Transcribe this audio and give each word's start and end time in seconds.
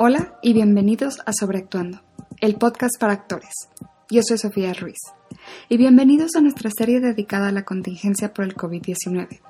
Hola 0.00 0.38
y 0.42 0.52
bienvenidos 0.52 1.18
a 1.26 1.32
Sobreactuando, 1.32 2.00
el 2.40 2.54
podcast 2.54 3.00
para 3.00 3.14
actores. 3.14 3.50
Yo 4.08 4.22
soy 4.22 4.38
Sofía 4.38 4.72
Ruiz 4.72 5.00
y 5.68 5.76
bienvenidos 5.76 6.36
a 6.36 6.40
nuestra 6.40 6.70
serie 6.70 7.00
dedicada 7.00 7.48
a 7.48 7.52
la 7.52 7.64
contingencia 7.64 8.32
por 8.32 8.44
el 8.44 8.54
COVID-19. 8.54 9.40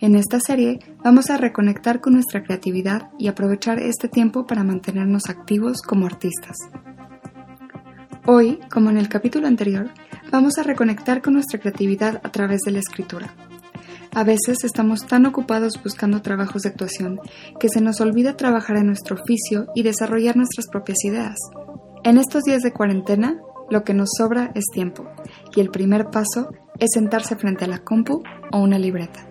En 0.00 0.14
esta 0.14 0.40
serie 0.40 0.78
vamos 1.04 1.28
a 1.28 1.36
reconectar 1.36 2.00
con 2.00 2.14
nuestra 2.14 2.42
creatividad 2.42 3.10
y 3.18 3.28
aprovechar 3.28 3.80
este 3.80 4.08
tiempo 4.08 4.46
para 4.46 4.64
mantenernos 4.64 5.28
activos 5.28 5.82
como 5.82 6.06
artistas. 6.06 6.56
Hoy, 8.24 8.60
como 8.72 8.88
en 8.88 8.96
el 8.96 9.10
capítulo 9.10 9.46
anterior, 9.46 9.90
vamos 10.30 10.56
a 10.56 10.62
reconectar 10.62 11.20
con 11.20 11.34
nuestra 11.34 11.60
creatividad 11.60 12.18
a 12.24 12.32
través 12.32 12.62
de 12.62 12.70
la 12.70 12.78
escritura. 12.78 13.34
A 14.14 14.24
veces 14.24 14.62
estamos 14.62 15.06
tan 15.06 15.24
ocupados 15.24 15.82
buscando 15.82 16.20
trabajos 16.20 16.62
de 16.62 16.68
actuación 16.68 17.18
que 17.58 17.70
se 17.70 17.80
nos 17.80 17.98
olvida 18.02 18.36
trabajar 18.36 18.76
en 18.76 18.86
nuestro 18.86 19.16
oficio 19.16 19.68
y 19.74 19.82
desarrollar 19.82 20.36
nuestras 20.36 20.66
propias 20.66 21.02
ideas. 21.04 21.38
En 22.04 22.18
estos 22.18 22.42
días 22.42 22.60
de 22.60 22.72
cuarentena, 22.72 23.40
lo 23.70 23.84
que 23.84 23.94
nos 23.94 24.10
sobra 24.18 24.52
es 24.54 24.64
tiempo, 24.70 25.08
y 25.56 25.60
el 25.60 25.70
primer 25.70 26.10
paso 26.10 26.50
es 26.78 26.90
sentarse 26.92 27.36
frente 27.36 27.64
a 27.64 27.68
la 27.68 27.78
compu 27.78 28.22
o 28.50 28.58
una 28.58 28.78
libreta. 28.78 29.26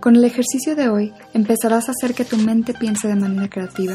Con 0.00 0.14
el 0.14 0.24
ejercicio 0.24 0.76
de 0.76 0.88
hoy 0.88 1.12
empezarás 1.34 1.88
a 1.88 1.92
hacer 1.92 2.14
que 2.14 2.24
tu 2.24 2.36
mente 2.36 2.74
piense 2.74 3.08
de 3.08 3.16
manera 3.16 3.48
creativa 3.48 3.94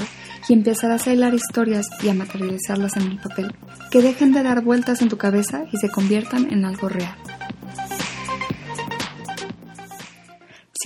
y 0.50 0.54
empezarás 0.54 1.08
a 1.08 1.14
hilar 1.14 1.34
historias 1.34 1.88
y 2.04 2.10
a 2.10 2.14
materializarlas 2.14 2.98
en 2.98 3.04
el 3.04 3.20
papel, 3.20 3.56
que 3.90 4.02
dejen 4.02 4.34
de 4.34 4.44
dar 4.44 4.66
vueltas 4.66 5.02
en 5.02 5.08
tu 5.08 5.18
cabeza 5.18 5.64
y 5.72 5.78
se 5.78 5.90
conviertan 5.90 6.52
en 6.52 6.66
algo 6.66 6.90
real. 6.90 7.16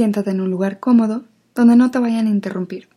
Siéntate 0.02 0.32
en 0.32 0.42
un 0.42 0.50
lugar 0.50 0.80
cómodo 0.80 1.26
donde 1.54 1.76
no 1.76 1.92
te 1.92 2.00
vayan 2.00 2.26
a 2.26 2.32
interrumpir. 2.32 2.90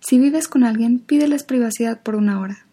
Si 0.00 0.18
vives 0.18 0.48
con 0.48 0.64
alguien, 0.64 0.98
pídeles 0.98 1.44
privacidad 1.44 2.00
por 2.02 2.14
una 2.16 2.40
hora. 2.40 2.64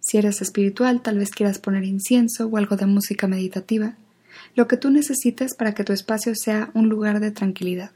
Si 0.00 0.18
eres 0.18 0.42
espiritual, 0.42 1.02
tal 1.02 1.18
vez 1.18 1.30
quieras 1.30 1.60
poner 1.60 1.84
incienso 1.84 2.48
o 2.48 2.56
algo 2.56 2.74
de 2.74 2.86
música 2.86 3.28
meditativa, 3.28 3.94
lo 4.56 4.66
que 4.66 4.76
tú 4.76 4.90
necesites 4.90 5.54
para 5.54 5.72
que 5.72 5.84
tu 5.84 5.92
espacio 5.92 6.34
sea 6.34 6.72
un 6.74 6.88
lugar 6.88 7.20
de 7.20 7.30
tranquilidad. 7.30 7.92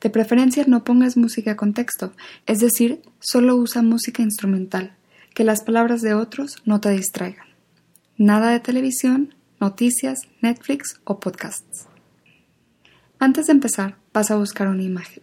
De 0.00 0.10
preferencia 0.10 0.64
no 0.66 0.82
pongas 0.82 1.16
música 1.16 1.54
con 1.54 1.72
texto, 1.72 2.12
es 2.46 2.58
decir, 2.58 3.00
solo 3.20 3.54
usa 3.54 3.80
música 3.82 4.24
instrumental, 4.24 4.96
que 5.34 5.44
las 5.44 5.62
palabras 5.62 6.02
de 6.02 6.14
otros 6.14 6.56
no 6.64 6.80
te 6.80 6.90
distraigan. 6.90 7.46
Nada 8.16 8.50
de 8.50 8.58
televisión, 8.58 9.36
noticias, 9.60 10.18
Netflix 10.40 11.00
o 11.04 11.20
podcasts. 11.20 11.86
Antes 13.20 13.46
de 13.46 13.52
empezar, 13.52 14.01
vas 14.12 14.30
a 14.30 14.36
buscar 14.36 14.68
una 14.68 14.82
imagen. 14.82 15.22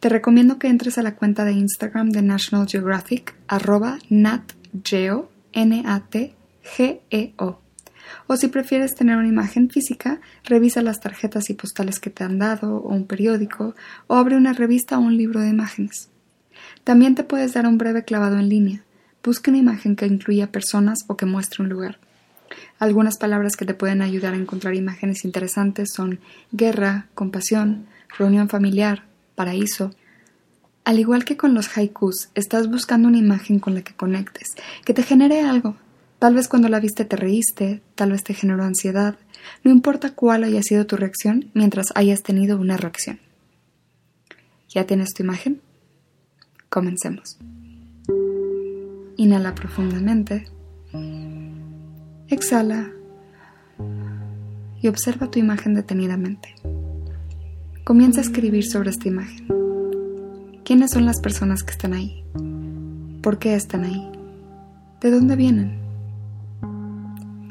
Te 0.00 0.08
recomiendo 0.08 0.58
que 0.58 0.68
entres 0.68 0.98
a 0.98 1.02
la 1.02 1.16
cuenta 1.16 1.44
de 1.44 1.52
Instagram 1.52 2.10
de 2.10 2.22
National 2.22 2.66
Geographic, 2.68 3.34
arroba 3.48 3.98
natgeo, 4.10 5.30
N-A-T-G-E-O. 5.52 6.34
O 8.26 8.36
si 8.36 8.48
prefieres 8.48 8.94
tener 8.94 9.16
una 9.16 9.28
imagen 9.28 9.70
física, 9.70 10.20
revisa 10.44 10.82
las 10.82 11.00
tarjetas 11.00 11.48
y 11.48 11.54
postales 11.54 12.00
que 12.00 12.10
te 12.10 12.22
han 12.24 12.38
dado, 12.38 12.76
o 12.76 12.94
un 12.94 13.06
periódico, 13.06 13.74
o 14.06 14.16
abre 14.16 14.36
una 14.36 14.52
revista 14.52 14.98
o 14.98 15.00
un 15.00 15.16
libro 15.16 15.40
de 15.40 15.48
imágenes. 15.48 16.10
También 16.84 17.14
te 17.14 17.24
puedes 17.24 17.54
dar 17.54 17.66
un 17.66 17.78
breve 17.78 18.04
clavado 18.04 18.38
en 18.38 18.48
línea. 18.48 18.84
Busca 19.22 19.50
una 19.50 19.58
imagen 19.58 19.96
que 19.96 20.06
incluya 20.06 20.52
personas 20.52 20.98
o 21.06 21.16
que 21.16 21.24
muestre 21.24 21.62
un 21.62 21.70
lugar. 21.70 21.98
Algunas 22.78 23.16
palabras 23.16 23.56
que 23.56 23.64
te 23.64 23.72
pueden 23.74 24.02
ayudar 24.02 24.34
a 24.34 24.38
encontrar 24.38 24.74
imágenes 24.74 25.24
interesantes 25.24 25.92
son 25.94 26.20
guerra, 26.52 27.06
compasión, 27.14 27.86
reunión 28.18 28.48
familiar, 28.48 29.04
paraíso. 29.34 29.90
Al 30.84 30.98
igual 30.98 31.24
que 31.24 31.36
con 31.36 31.54
los 31.54 31.76
haikus, 31.76 32.28
estás 32.34 32.70
buscando 32.70 33.08
una 33.08 33.18
imagen 33.18 33.58
con 33.58 33.74
la 33.74 33.82
que 33.82 33.94
conectes, 33.94 34.48
que 34.84 34.94
te 34.94 35.02
genere 35.02 35.40
algo. 35.40 35.76
Tal 36.18 36.34
vez 36.34 36.48
cuando 36.48 36.68
la 36.68 36.80
viste 36.80 37.04
te 37.04 37.16
reíste, 37.16 37.82
tal 37.94 38.12
vez 38.12 38.22
te 38.22 38.34
generó 38.34 38.64
ansiedad. 38.64 39.16
No 39.62 39.70
importa 39.70 40.14
cuál 40.14 40.44
haya 40.44 40.62
sido 40.62 40.86
tu 40.86 40.96
reacción 40.96 41.50
mientras 41.54 41.88
hayas 41.94 42.22
tenido 42.22 42.58
una 42.58 42.76
reacción. 42.76 43.20
¿Ya 44.68 44.86
tienes 44.86 45.14
tu 45.14 45.22
imagen? 45.22 45.60
Comencemos. 46.68 47.38
Inhala 49.16 49.54
profundamente. 49.54 50.46
Exhala 52.28 52.90
y 54.80 54.88
observa 54.88 55.30
tu 55.30 55.38
imagen 55.38 55.74
detenidamente. 55.74 56.54
Comienza 57.84 58.20
a 58.20 58.22
escribir 58.22 58.64
sobre 58.64 58.88
esta 58.88 59.08
imagen. 59.08 59.46
¿Quiénes 60.64 60.92
son 60.92 61.04
las 61.04 61.20
personas 61.20 61.62
que 61.62 61.72
están 61.72 61.92
ahí? 61.92 62.24
¿Por 63.22 63.38
qué 63.38 63.54
están 63.54 63.84
ahí? 63.84 64.10
¿De 65.02 65.10
dónde 65.10 65.36
vienen? 65.36 65.78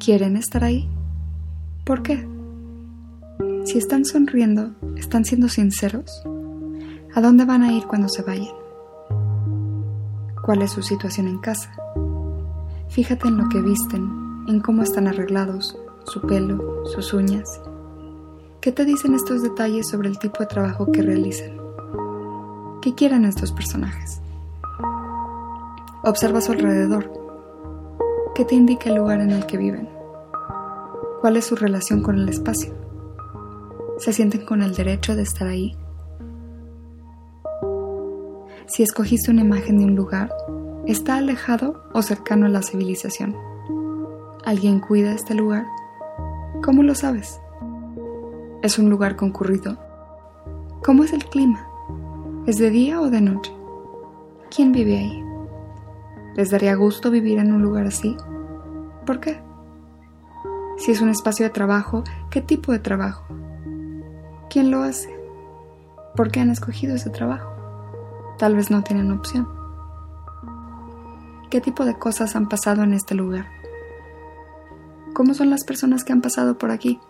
¿Quieren 0.04 0.36
estar 0.36 0.64
ahí? 0.64 0.90
¿Por 1.86 2.02
qué? 2.02 2.28
Si 3.66 3.78
están 3.78 4.06
sonriendo, 4.06 4.72
¿están 4.98 5.24
siendo 5.24 5.50
sinceros? 5.50 6.24
¿A 7.14 7.22
dónde 7.22 7.46
van 7.46 7.62
a 7.62 7.72
ir 7.72 7.84
cuando 7.86 8.10
se 8.10 8.24
vayan? 8.24 8.56
¿Cuál 10.44 10.64
es 10.64 10.72
su 10.72 10.82
situación 10.82 11.28
en 11.28 11.38
casa? 11.38 11.70
Fíjate 12.90 13.28
en 13.28 13.38
lo 13.38 13.50
que 13.50 13.62
visten, 13.62 14.10
en 14.48 14.62
cómo 14.62 14.82
están 14.82 15.06
arreglados, 15.06 15.78
su 16.06 16.22
pelo, 16.22 16.88
sus 16.88 17.14
uñas. 17.14 17.62
¿Qué 18.64 18.72
te 18.72 18.86
dicen 18.86 19.14
estos 19.14 19.42
detalles 19.42 19.90
sobre 19.90 20.08
el 20.08 20.18
tipo 20.18 20.40
de 20.40 20.46
trabajo 20.46 20.90
que 20.90 21.02
realizan? 21.02 21.52
¿Qué 22.82 22.96
quieren 22.96 23.26
estos 23.26 23.52
personajes? 23.52 24.22
Observa 26.02 26.40
su 26.40 26.54
alrededor. 26.54 27.12
¿Qué 28.34 28.46
te 28.46 28.56
indica 28.56 28.90
el 28.90 28.96
lugar 28.96 29.20
en 29.20 29.32
el 29.32 29.46
que 29.48 29.58
viven? 29.58 29.90
¿Cuál 31.20 31.36
es 31.36 31.44
su 31.44 31.58
relación 31.58 32.02
con 32.02 32.18
el 32.18 32.30
espacio? 32.30 32.74
¿Se 33.98 34.14
sienten 34.14 34.46
con 34.46 34.64
el 34.64 34.74
derecho 34.74 35.14
de 35.18 35.24
estar 35.24 35.50
ahí? 35.50 35.76
Si 38.68 38.82
escogiste 38.82 39.30
una 39.30 39.42
imagen 39.42 39.78
de 39.80 39.84
un 39.84 39.96
lugar, 39.98 40.34
¿está 40.88 41.18
alejado 41.18 41.84
o 41.92 42.02
cercano 42.02 42.46
a 42.46 42.50
la 42.50 42.62
civilización? 42.62 43.36
¿Alguien 44.46 44.80
cuida 44.80 45.12
este 45.12 45.34
lugar? 45.34 45.66
¿Cómo 46.64 46.82
lo 46.82 46.96
sabes? 46.96 47.43
¿Es 48.64 48.80
un 48.80 48.90
lugar 48.90 49.18
concurrido? 49.18 49.78
¿Cómo 50.86 51.04
es 51.04 51.12
el 51.12 51.26
clima? 51.26 51.68
¿Es 52.48 52.60
de 52.60 52.70
día 52.70 53.02
o 53.02 53.10
de 53.10 53.20
noche? 53.20 53.52
¿Quién 54.56 54.72
vive 54.72 54.98
ahí? 55.00 55.24
¿Les 56.38 56.50
daría 56.50 56.74
gusto 56.76 57.12
vivir 57.12 57.40
en 57.40 57.52
un 57.52 57.62
lugar 57.62 57.88
así? 57.88 58.16
¿Por 59.06 59.20
qué? 59.20 59.38
Si 60.78 60.92
es 60.92 61.02
un 61.02 61.10
espacio 61.10 61.46
de 61.46 61.50
trabajo, 61.50 62.06
¿qué 62.32 62.40
tipo 62.40 62.72
de 62.72 62.80
trabajo? 62.80 63.26
¿Quién 64.50 64.72
lo 64.72 64.82
hace? 64.82 65.14
¿Por 66.16 66.32
qué 66.32 66.40
han 66.40 66.50
escogido 66.50 66.96
ese 66.96 67.10
trabajo? 67.10 67.52
Tal 68.38 68.56
vez 68.56 68.72
no 68.72 68.82
tienen 68.82 69.12
opción. 69.12 69.46
¿Qué 71.50 71.60
tipo 71.60 71.84
de 71.84 72.00
cosas 72.00 72.38
han 72.38 72.48
pasado 72.48 72.84
en 72.84 72.94
este 72.94 73.14
lugar? 73.14 73.46
¿Cómo 75.14 75.34
son 75.34 75.50
las 75.50 75.66
personas 75.66 76.06
que 76.06 76.14
han 76.14 76.22
pasado 76.22 76.58
por 76.58 76.72
aquí? 76.72 77.02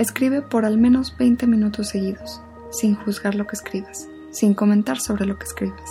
Escribe 0.00 0.40
por 0.40 0.64
al 0.64 0.78
menos 0.78 1.14
20 1.18 1.46
minutos 1.46 1.90
seguidos, 1.90 2.40
sin 2.70 2.94
juzgar 2.94 3.34
lo 3.34 3.46
que 3.46 3.54
escribas, 3.54 4.08
sin 4.30 4.54
comentar 4.54 4.98
sobre 4.98 5.26
lo 5.26 5.38
que 5.38 5.44
escribas. 5.44 5.90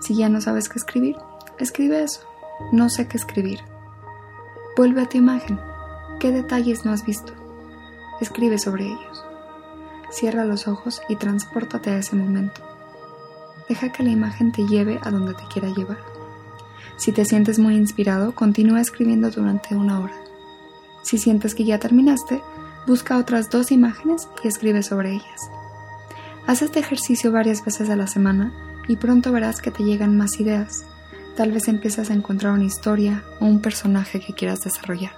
Si 0.00 0.14
ya 0.14 0.28
no 0.28 0.40
sabes 0.40 0.68
qué 0.68 0.78
escribir, 0.78 1.16
escribe 1.58 2.04
eso. 2.04 2.20
No 2.70 2.88
sé 2.88 3.08
qué 3.08 3.16
escribir. 3.16 3.58
Vuelve 4.76 5.02
a 5.02 5.08
tu 5.08 5.18
imagen. 5.18 5.58
¿Qué 6.20 6.30
detalles 6.30 6.84
no 6.84 6.92
has 6.92 7.04
visto? 7.04 7.32
Escribe 8.20 8.60
sobre 8.60 8.84
ellos. 8.84 9.24
Cierra 10.12 10.44
los 10.44 10.68
ojos 10.68 11.02
y 11.08 11.16
transpórtate 11.16 11.90
a 11.90 11.98
ese 11.98 12.14
momento. 12.14 12.62
Deja 13.68 13.90
que 13.90 14.04
la 14.04 14.10
imagen 14.10 14.52
te 14.52 14.68
lleve 14.68 15.00
a 15.02 15.10
donde 15.10 15.34
te 15.34 15.42
quiera 15.52 15.70
llevar. 15.70 15.98
Si 16.96 17.10
te 17.10 17.24
sientes 17.24 17.58
muy 17.58 17.74
inspirado, 17.74 18.36
continúa 18.36 18.80
escribiendo 18.80 19.32
durante 19.32 19.74
una 19.74 19.98
hora. 19.98 20.14
Si 21.02 21.18
sientes 21.18 21.56
que 21.56 21.64
ya 21.64 21.80
terminaste, 21.80 22.40
busca 22.86 23.18
otras 23.18 23.50
dos 23.50 23.72
imágenes 23.72 24.28
y 24.42 24.48
escribe 24.48 24.82
sobre 24.82 25.12
ellas. 25.12 25.50
Haz 26.46 26.62
este 26.62 26.78
ejercicio 26.78 27.32
varias 27.32 27.64
veces 27.64 27.90
a 27.90 27.96
la 27.96 28.06
semana 28.06 28.52
y 28.88 28.96
pronto 28.96 29.32
verás 29.32 29.60
que 29.60 29.70
te 29.70 29.82
llegan 29.82 30.16
más 30.16 30.38
ideas. 30.38 30.86
Tal 31.36 31.52
vez 31.52 31.68
empiezas 31.68 32.10
a 32.10 32.14
encontrar 32.14 32.52
una 32.52 32.64
historia 32.64 33.24
o 33.40 33.46
un 33.46 33.60
personaje 33.60 34.20
que 34.20 34.32
quieras 34.32 34.60
desarrollar. 34.60 35.12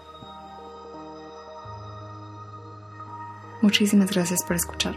Muchísimas 3.60 4.10
gracias 4.10 4.42
por 4.44 4.56
escuchar 4.56 4.96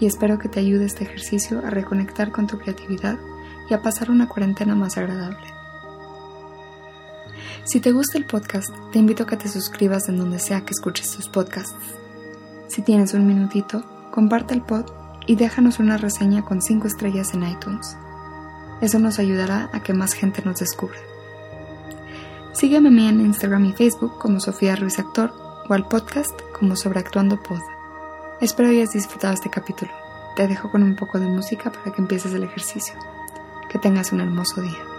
y 0.00 0.06
espero 0.06 0.38
que 0.38 0.48
te 0.48 0.60
ayude 0.60 0.84
este 0.84 1.04
ejercicio 1.04 1.60
a 1.64 1.70
reconectar 1.70 2.30
con 2.30 2.46
tu 2.46 2.58
creatividad 2.58 3.18
y 3.70 3.74
a 3.74 3.82
pasar 3.82 4.10
una 4.10 4.28
cuarentena 4.28 4.74
más 4.74 4.96
agradable. 4.96 5.57
Si 7.68 7.80
te 7.80 7.92
gusta 7.92 8.16
el 8.16 8.24
podcast, 8.24 8.74
te 8.92 8.98
invito 8.98 9.24
a 9.24 9.26
que 9.26 9.36
te 9.36 9.46
suscribas 9.46 10.08
en 10.08 10.16
donde 10.16 10.38
sea 10.38 10.62
que 10.62 10.70
escuches 10.70 11.10
tus 11.10 11.28
podcasts. 11.28 11.76
Si 12.66 12.80
tienes 12.80 13.12
un 13.12 13.26
minutito, 13.26 13.84
comparte 14.10 14.54
el 14.54 14.62
pod 14.62 14.86
y 15.26 15.36
déjanos 15.36 15.78
una 15.78 15.98
reseña 15.98 16.42
con 16.46 16.62
5 16.62 16.86
estrellas 16.86 17.34
en 17.34 17.46
iTunes. 17.46 17.94
Eso 18.80 18.98
nos 18.98 19.18
ayudará 19.18 19.68
a 19.74 19.82
que 19.82 19.92
más 19.92 20.14
gente 20.14 20.40
nos 20.46 20.60
descubra. 20.60 20.96
Sígueme 22.54 23.06
en 23.06 23.20
Instagram 23.20 23.66
y 23.66 23.72
Facebook 23.74 24.16
como 24.18 24.40
Sofía 24.40 24.74
Ruiz 24.74 24.98
Actor 24.98 25.34
o 25.68 25.74
al 25.74 25.86
podcast 25.88 26.40
como 26.58 26.74
Sobreactuando 26.74 27.38
Pod. 27.42 27.60
Espero 28.40 28.70
hayas 28.70 28.92
disfrutado 28.92 29.34
este 29.34 29.50
capítulo. 29.50 29.92
Te 30.36 30.48
dejo 30.48 30.70
con 30.70 30.82
un 30.82 30.96
poco 30.96 31.20
de 31.20 31.26
música 31.26 31.70
para 31.70 31.92
que 31.94 32.00
empieces 32.00 32.32
el 32.32 32.44
ejercicio. 32.44 32.94
Que 33.70 33.78
tengas 33.78 34.10
un 34.10 34.22
hermoso 34.22 34.62
día. 34.62 34.97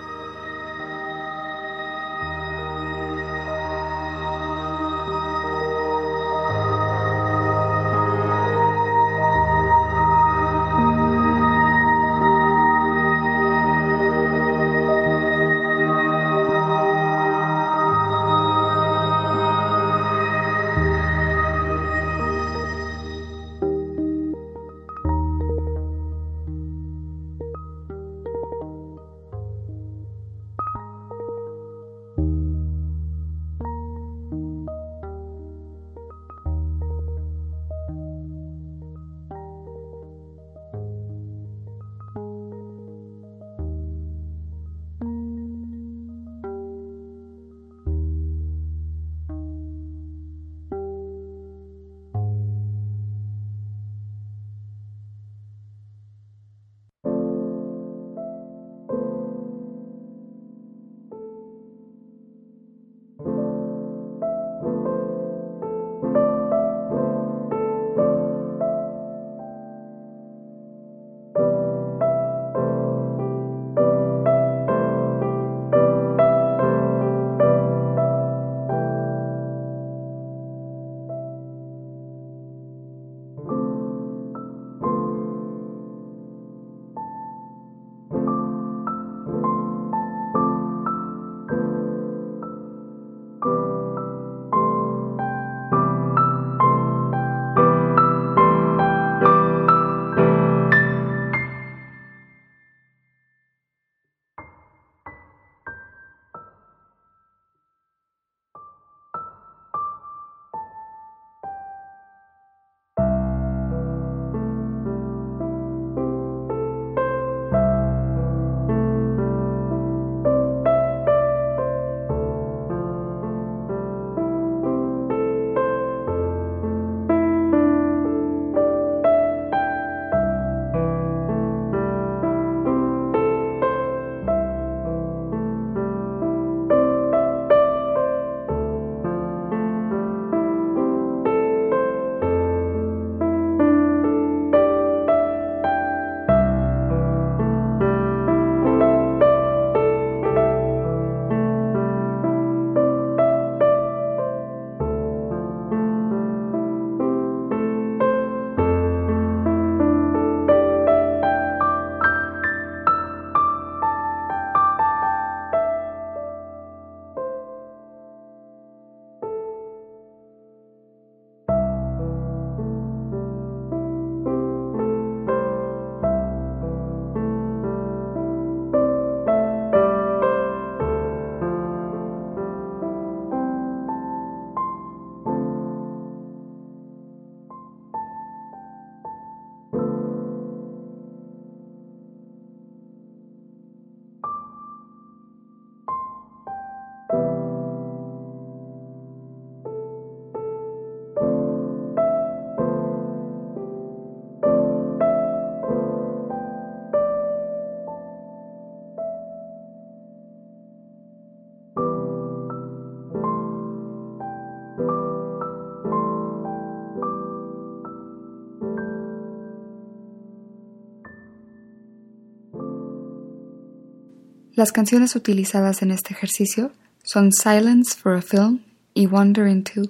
Las 224.59 224.73
canciones 224.73 225.15
utilizadas 225.15 225.81
en 225.83 225.91
este 225.91 226.13
ejercicio 226.13 226.73
son 227.01 227.31
Silence 227.31 227.95
for 227.95 228.17
a 228.17 228.21
Film 228.21 228.59
y 228.93 229.07
Wander 229.07 229.47
Into 229.47 229.83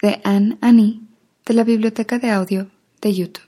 de 0.00 0.18
Anne 0.24 0.56
Annie 0.62 1.02
de 1.44 1.52
la 1.52 1.62
biblioteca 1.62 2.18
de 2.18 2.30
audio 2.30 2.70
de 3.02 3.12
YouTube. 3.12 3.44